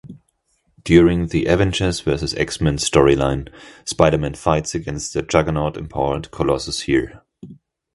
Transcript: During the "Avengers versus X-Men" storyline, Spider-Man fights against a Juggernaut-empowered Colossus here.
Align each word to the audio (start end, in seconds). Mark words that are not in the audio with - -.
During 0.83 1.27
the 1.27 1.45
"Avengers 1.45 1.99
versus 1.99 2.33
X-Men" 2.33 2.77
storyline, 2.77 3.53
Spider-Man 3.85 4.33
fights 4.33 4.73
against 4.73 5.15
a 5.15 5.21
Juggernaut-empowered 5.21 6.31
Colossus 6.31 6.79
here. 6.79 7.21